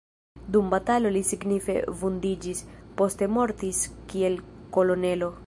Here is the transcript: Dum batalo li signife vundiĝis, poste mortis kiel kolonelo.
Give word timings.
Dum 0.53 0.69
batalo 0.73 1.11
li 1.17 1.21
signife 1.31 1.75
vundiĝis, 2.01 2.65
poste 3.03 3.29
mortis 3.37 3.85
kiel 4.13 4.41
kolonelo. 4.79 5.35